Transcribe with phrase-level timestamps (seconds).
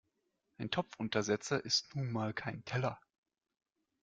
[0.57, 2.99] Ein Topfuntersetzer ist nun mal kein Teller.